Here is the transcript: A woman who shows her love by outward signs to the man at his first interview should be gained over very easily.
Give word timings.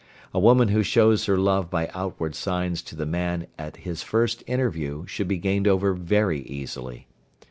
A 0.33 0.39
woman 0.39 0.69
who 0.69 0.81
shows 0.81 1.25
her 1.27 1.37
love 1.37 1.69
by 1.69 1.87
outward 1.93 2.33
signs 2.33 2.81
to 2.81 2.95
the 2.95 3.05
man 3.05 3.45
at 3.59 3.75
his 3.77 4.01
first 4.01 4.43
interview 4.47 5.05
should 5.05 5.27
be 5.27 5.37
gained 5.37 5.67
over 5.67 5.93
very 5.93 6.41
easily. 6.41 7.05